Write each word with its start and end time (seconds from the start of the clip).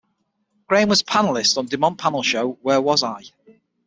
Graham 0.65 0.89
was 0.89 1.01
a 1.01 1.05
panelist 1.05 1.59
on 1.59 1.67
the 1.67 1.77
DuMont 1.77 1.99
panel 1.99 2.23
show 2.23 2.57
Where 2.63 2.81
Was 2.81 3.03
I? 3.03 3.21